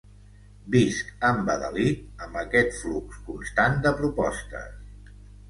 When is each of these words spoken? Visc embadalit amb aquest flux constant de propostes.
Visc 0.75 1.11
embadalit 1.29 2.23
amb 2.29 2.39
aquest 2.45 2.75
flux 2.81 3.21
constant 3.29 3.79
de 3.85 3.95
propostes. 4.01 5.15